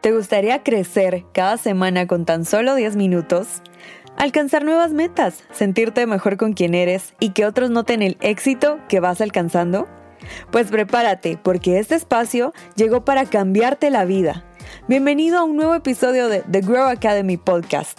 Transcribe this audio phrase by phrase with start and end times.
[0.00, 3.62] ¿Te gustaría crecer cada semana con tan solo 10 minutos?
[4.16, 9.00] Alcanzar nuevas metas, sentirte mejor con quien eres y que otros noten el éxito que
[9.00, 9.88] vas alcanzando?
[10.52, 14.44] Pues prepárate, porque este espacio llegó para cambiarte la vida.
[14.86, 17.98] Bienvenido a un nuevo episodio de The Grow Academy Podcast.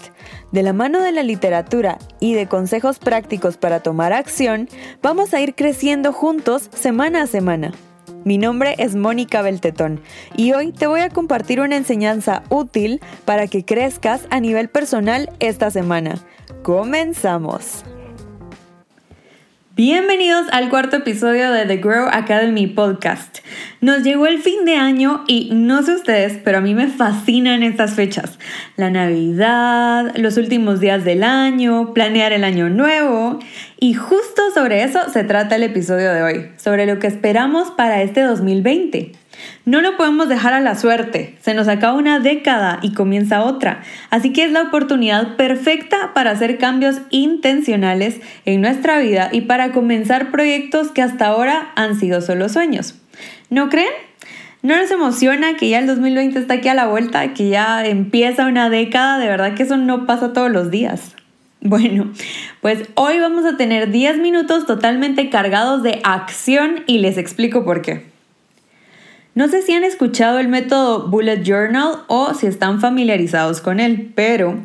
[0.54, 4.70] De la mano de la literatura y de consejos prácticos para tomar acción,
[5.02, 7.74] vamos a ir creciendo juntos semana a semana.
[8.30, 10.02] Mi nombre es Mónica Beltetón
[10.38, 15.32] y hoy te voy a compartir una enseñanza útil para que crezcas a nivel personal
[15.40, 16.14] esta semana.
[16.62, 17.84] ¡Comenzamos!
[19.82, 23.38] Bienvenidos al cuarto episodio de The Grow Academy Podcast.
[23.80, 27.64] Nos llegó el fin de año y no sé ustedes, pero a mí me fascinan
[27.64, 28.40] estas fechas.
[28.76, 33.40] La Navidad, los últimos días del año, planear el año nuevo.
[33.80, 38.02] Y justo sobre eso se trata el episodio de hoy, sobre lo que esperamos para
[38.02, 39.14] este 2020.
[39.66, 43.82] No lo podemos dejar a la suerte, se nos acaba una década y comienza otra,
[44.10, 49.72] así que es la oportunidad perfecta para hacer cambios intencionales en nuestra vida y para
[49.72, 52.96] comenzar proyectos que hasta ahora han sido solo sueños.
[53.50, 53.94] ¿No creen?
[54.62, 58.46] ¿No nos emociona que ya el 2020 está aquí a la vuelta, que ya empieza
[58.46, 59.18] una década?
[59.18, 61.16] De verdad que eso no pasa todos los días.
[61.62, 62.12] Bueno,
[62.62, 67.82] pues hoy vamos a tener 10 minutos totalmente cargados de acción y les explico por
[67.82, 68.06] qué.
[69.36, 74.12] No sé si han escuchado el método Bullet Journal o si están familiarizados con él,
[74.16, 74.56] pero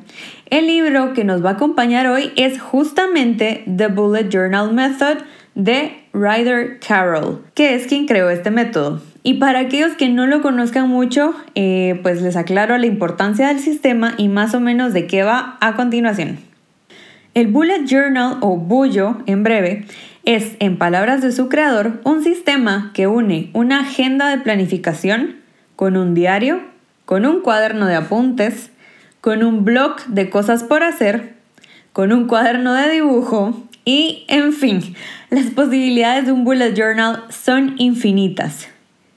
[0.49, 5.19] el libro que nos va a acompañar hoy es justamente The Bullet Journal Method
[5.55, 9.03] de Ryder Carroll, que es quien creó este método.
[9.23, 13.59] Y para aquellos que no lo conozcan mucho, eh, pues les aclaro la importancia del
[13.59, 16.39] sistema y más o menos de qué va a continuación.
[17.35, 19.87] El Bullet Journal o Bullo en breve
[20.25, 25.37] es, en palabras de su creador, un sistema que une una agenda de planificación
[25.77, 26.61] con un diario,
[27.05, 28.71] con un cuaderno de apuntes,
[29.21, 31.35] con un blog de cosas por hacer,
[31.93, 34.95] con un cuaderno de dibujo y, en fin,
[35.31, 38.69] las posibilidades de un bullet journal son infinitas.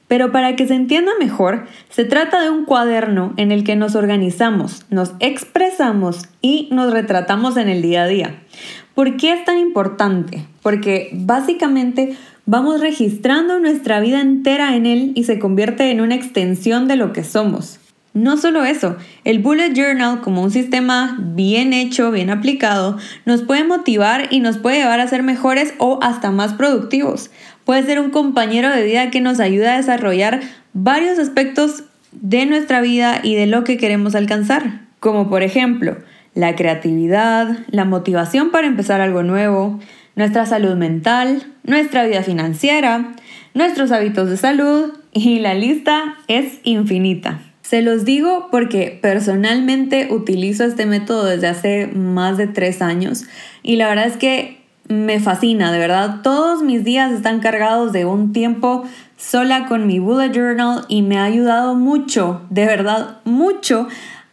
[0.08, 3.96] Pero para que se entienda mejor, se trata de un cuaderno en el que nos
[3.96, 8.36] organizamos, nos expresamos y nos retratamos en el día a día.
[8.98, 10.48] ¿Por qué es tan importante?
[10.64, 16.88] Porque básicamente vamos registrando nuestra vida entera en él y se convierte en una extensión
[16.88, 17.80] de lo que somos.
[18.16, 22.98] No solo eso, el Bullet Journal como un sistema bien hecho, bien aplicado,
[23.28, 27.30] nos puede motivar y nos puede llevar a ser mejores o hasta más productivos.
[27.66, 30.42] Puede ser un compañero de vida que nos ayuda a desarrollar
[30.74, 35.98] varios aspectos de nuestra vida y de lo que queremos alcanzar, como por ejemplo
[36.38, 39.80] la creatividad, la motivación para empezar algo nuevo,
[40.16, 43.16] nuestra salud mental, nuestra vida financiera,
[43.56, 47.42] nuestros hábitos de salud y la lista es infinita.
[47.64, 53.26] Se los digo porque personalmente utilizo este método desde hace más de tres años
[53.64, 56.22] y la verdad es que me fascina, de verdad.
[56.22, 58.84] Todos mis días están cargados de un tiempo
[59.18, 63.88] sola con mi bullet journal y me ha ayudado mucho, de verdad, mucho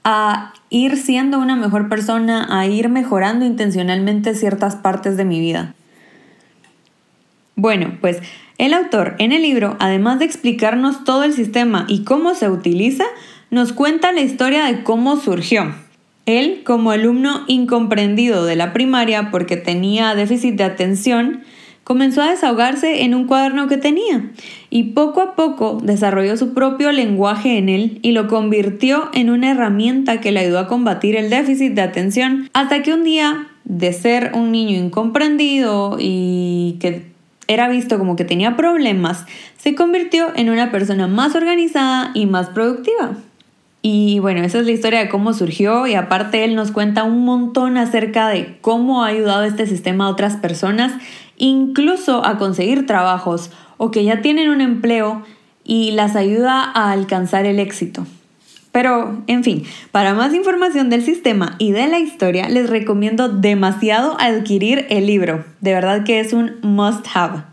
[0.04, 5.74] a ir siendo una mejor persona, a ir mejorando intencionalmente ciertas partes de mi vida.
[7.56, 8.18] Bueno, pues
[8.58, 13.04] el autor en el libro, además de explicarnos todo el sistema y cómo se utiliza,
[13.50, 15.74] nos cuenta la historia de cómo surgió.
[16.26, 21.44] Él, como alumno incomprendido de la primaria porque tenía déficit de atención,
[21.84, 24.30] comenzó a desahogarse en un cuaderno que tenía
[24.70, 29.52] y poco a poco desarrolló su propio lenguaje en él y lo convirtió en una
[29.52, 33.92] herramienta que le ayudó a combatir el déficit de atención hasta que un día, de
[33.92, 37.06] ser un niño incomprendido y que
[37.46, 39.26] era visto como que tenía problemas,
[39.58, 43.16] se convirtió en una persona más organizada y más productiva.
[43.86, 47.22] Y bueno, esa es la historia de cómo surgió y aparte él nos cuenta un
[47.26, 50.94] montón acerca de cómo ha ayudado este sistema a otras personas,
[51.36, 55.22] incluso a conseguir trabajos o que ya tienen un empleo
[55.64, 58.06] y las ayuda a alcanzar el éxito.
[58.74, 59.62] Pero, en fin,
[59.92, 65.44] para más información del sistema y de la historia, les recomiendo demasiado adquirir el libro.
[65.60, 67.44] De verdad que es un must have.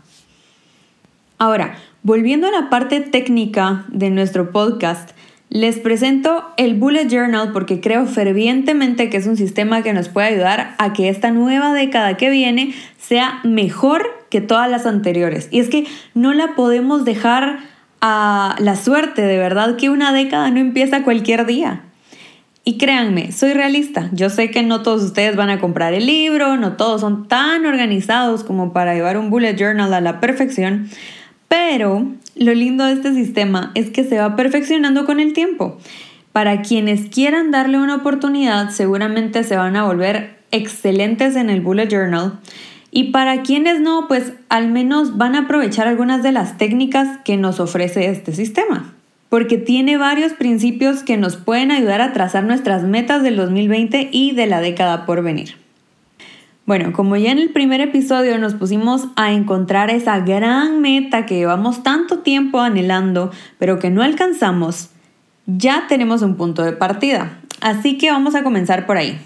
[1.38, 5.12] Ahora, volviendo a la parte técnica de nuestro podcast,
[5.52, 10.28] les presento el Bullet Journal porque creo fervientemente que es un sistema que nos puede
[10.28, 15.48] ayudar a que esta nueva década que viene sea mejor que todas las anteriores.
[15.50, 15.84] Y es que
[16.14, 17.58] no la podemos dejar
[18.00, 21.82] a la suerte, de verdad que una década no empieza cualquier día.
[22.64, 24.08] Y créanme, soy realista.
[24.12, 27.66] Yo sé que no todos ustedes van a comprar el libro, no todos son tan
[27.66, 30.88] organizados como para llevar un bullet journal a la perfección,
[31.52, 35.76] pero lo lindo de este sistema es que se va perfeccionando con el tiempo.
[36.32, 41.90] Para quienes quieran darle una oportunidad, seguramente se van a volver excelentes en el bullet
[41.90, 42.38] journal.
[42.90, 47.36] Y para quienes no, pues al menos van a aprovechar algunas de las técnicas que
[47.36, 48.94] nos ofrece este sistema.
[49.28, 54.32] Porque tiene varios principios que nos pueden ayudar a trazar nuestras metas del 2020 y
[54.32, 55.61] de la década por venir.
[56.64, 61.34] Bueno, como ya en el primer episodio nos pusimos a encontrar esa gran meta que
[61.34, 64.90] llevamos tanto tiempo anhelando, pero que no alcanzamos,
[65.46, 67.40] ya tenemos un punto de partida.
[67.60, 69.18] Así que vamos a comenzar por ahí.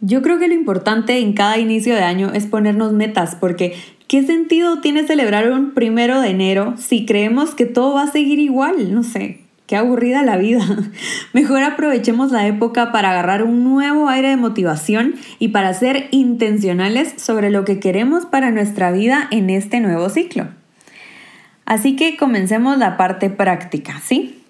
[0.00, 3.76] Yo creo que lo importante en cada inicio de año es ponernos metas, porque
[4.08, 8.40] ¿qué sentido tiene celebrar un primero de enero si creemos que todo va a seguir
[8.40, 8.92] igual?
[8.92, 9.40] No sé,
[9.70, 10.66] qué aburrida la vida.
[11.32, 17.14] Mejor aprovechemos la época para agarrar un nuevo aire de motivación y para ser intencionales
[17.18, 20.48] sobre lo que queremos para nuestra vida en este nuevo ciclo.
[21.66, 24.42] Así que comencemos la parte práctica, ¿sí?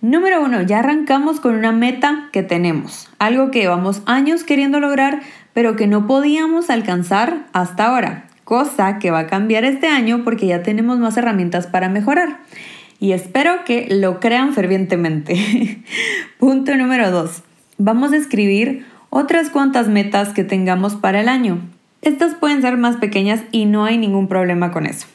[0.00, 5.22] Número uno, ya arrancamos con una meta que tenemos, algo que llevamos años queriendo lograr,
[5.54, 10.46] pero que no podíamos alcanzar hasta ahora, cosa que va a cambiar este año porque
[10.46, 12.38] ya tenemos más herramientas para mejorar.
[13.02, 15.82] Y espero que lo crean fervientemente.
[16.38, 17.42] Punto número dos,
[17.76, 21.58] vamos a escribir otras cuantas metas que tengamos para el año.
[22.00, 25.08] Estas pueden ser más pequeñas y no hay ningún problema con eso.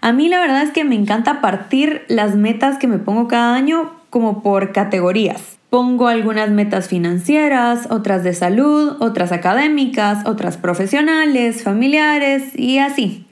[0.00, 3.54] A mí la verdad es que me encanta partir las metas que me pongo cada
[3.54, 5.56] año como por categorías.
[5.70, 13.24] Pongo algunas metas financieras, otras de salud, otras académicas, otras profesionales, familiares y así.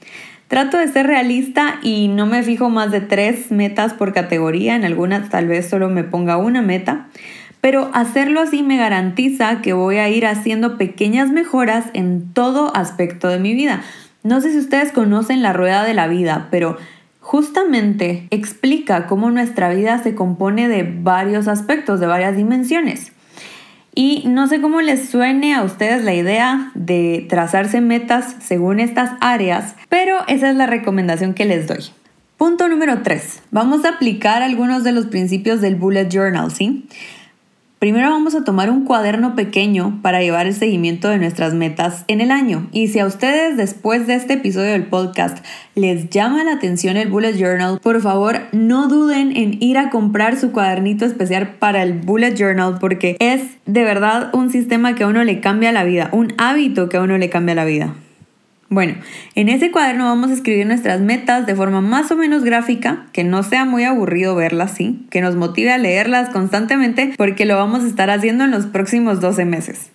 [0.49, 4.83] Trato de ser realista y no me fijo más de tres metas por categoría, en
[4.83, 7.05] algunas tal vez solo me ponga una meta,
[7.61, 13.27] pero hacerlo así me garantiza que voy a ir haciendo pequeñas mejoras en todo aspecto
[13.27, 13.83] de mi vida.
[14.23, 16.77] No sé si ustedes conocen la rueda de la vida, pero
[17.19, 23.11] justamente explica cómo nuestra vida se compone de varios aspectos, de varias dimensiones.
[24.01, 29.11] Y no sé cómo les suene a ustedes la idea de trazarse metas según estas
[29.19, 31.83] áreas, pero esa es la recomendación que les doy.
[32.37, 33.41] Punto número 3.
[33.51, 36.87] Vamos a aplicar algunos de los principios del bullet journal, ¿sí?
[37.79, 42.19] Primero vamos a tomar un cuaderno pequeño para llevar el seguimiento de nuestras metas en
[42.19, 42.67] el año.
[42.73, 45.37] Y si a ustedes después de este episodio del podcast
[45.75, 50.35] les llama la atención el Bullet Journal, por favor no duden en ir a comprar
[50.35, 55.07] su cuadernito especial para el Bullet Journal porque es de verdad un sistema que a
[55.07, 57.95] uno le cambia la vida, un hábito que a uno le cambia la vida.
[58.71, 58.95] Bueno,
[59.33, 63.23] en ese cuaderno vamos a escribir nuestras metas de forma más o menos gráfica, que
[63.23, 67.83] no sea muy aburrido verlas así, que nos motive a leerlas constantemente porque lo vamos
[67.83, 69.89] a estar haciendo en los próximos 12 meses.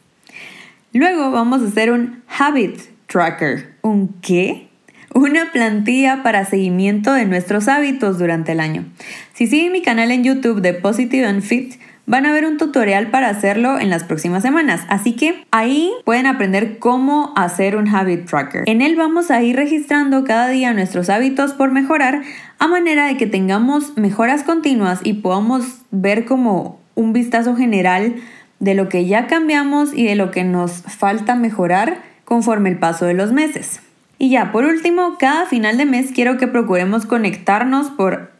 [0.93, 3.75] Luego vamos a hacer un habit tracker.
[3.83, 4.69] ¿Un qué?
[5.15, 8.87] Una plantilla para seguimiento de nuestros hábitos durante el año.
[9.35, 11.75] Si siguen mi canal en YouTube de Positive and Fit,
[12.07, 16.27] Van a ver un tutorial para hacerlo en las próximas semanas, así que ahí pueden
[16.27, 18.65] aprender cómo hacer un habit tracker.
[18.67, 22.21] En él vamos a ir registrando cada día nuestros hábitos por mejorar
[22.59, 28.17] a manera de que tengamos mejoras continuas y podamos ver como un vistazo general
[28.61, 33.07] de lo que ya cambiamos y de lo que nos falta mejorar conforme el paso
[33.07, 33.81] de los meses.
[34.19, 38.31] Y ya, por último, cada final de mes quiero que procuremos conectarnos por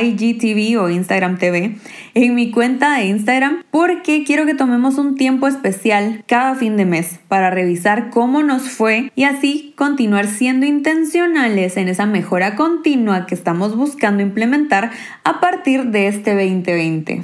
[0.00, 1.76] IGTV o Instagram TV
[2.14, 6.84] en mi cuenta de Instagram porque quiero que tomemos un tiempo especial cada fin de
[6.84, 13.26] mes para revisar cómo nos fue y así continuar siendo intencionales en esa mejora continua
[13.26, 14.90] que estamos buscando implementar
[15.24, 17.22] a partir de este 2020.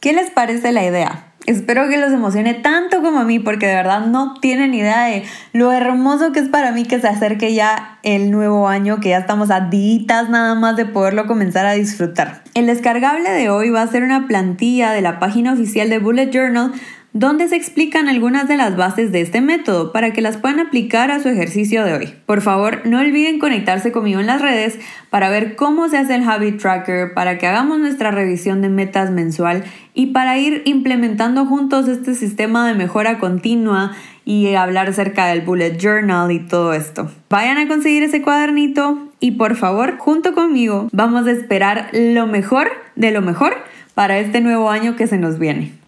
[0.00, 1.33] ¿Qué les parece la idea?
[1.46, 5.24] Espero que los emocione tanto como a mí, porque de verdad no tienen idea de
[5.52, 9.18] lo hermoso que es para mí que se acerque ya el nuevo año, que ya
[9.18, 12.42] estamos a ditas nada más de poderlo comenzar a disfrutar.
[12.54, 16.30] El descargable de hoy va a ser una plantilla de la página oficial de Bullet
[16.30, 16.72] Journal
[17.14, 21.12] donde se explican algunas de las bases de este método para que las puedan aplicar
[21.12, 22.14] a su ejercicio de hoy.
[22.26, 24.80] Por favor, no olviden conectarse conmigo en las redes
[25.10, 29.12] para ver cómo se hace el Habit Tracker, para que hagamos nuestra revisión de metas
[29.12, 29.62] mensual
[29.94, 33.92] y para ir implementando juntos este sistema de mejora continua
[34.24, 37.12] y hablar acerca del Bullet Journal y todo esto.
[37.30, 42.72] Vayan a conseguir ese cuadernito y por favor, junto conmigo, vamos a esperar lo mejor
[42.96, 43.54] de lo mejor
[43.94, 45.83] para este nuevo año que se nos viene.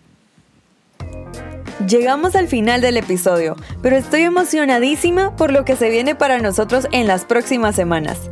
[1.84, 6.88] Llegamos al final del episodio, pero estoy emocionadísima por lo que se viene para nosotros
[6.90, 8.30] en las próximas semanas.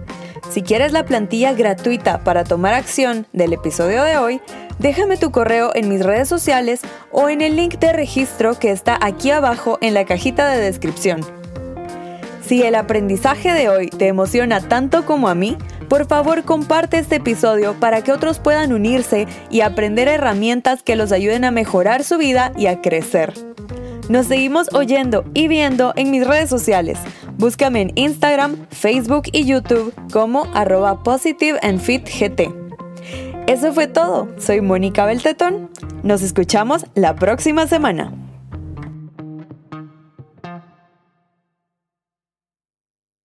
[0.50, 4.40] Si quieres la plantilla gratuita para tomar acción del episodio de hoy,
[4.78, 6.80] déjame tu correo en mis redes sociales
[7.12, 11.20] o en el link de registro que está aquí abajo en la cajita de descripción.
[12.46, 15.58] Si el aprendizaje de hoy te emociona tanto como a mí,
[15.94, 21.12] Por favor, comparte este episodio para que otros puedan unirse y aprender herramientas que los
[21.12, 23.32] ayuden a mejorar su vida y a crecer.
[24.08, 26.98] Nos seguimos oyendo y viendo en mis redes sociales.
[27.38, 32.52] Búscame en Instagram, Facebook y YouTube como arroba positive gt.
[33.46, 34.26] Eso fue todo.
[34.36, 35.70] Soy Mónica Beltetón.
[36.02, 38.23] Nos escuchamos la próxima semana.